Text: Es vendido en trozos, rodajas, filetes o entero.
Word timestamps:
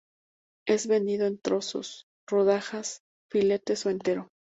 Es 0.65 0.87
vendido 0.87 1.27
en 1.27 1.37
trozos, 1.37 2.07
rodajas, 2.27 3.03
filetes 3.29 3.85
o 3.85 3.91
entero. 3.91 4.29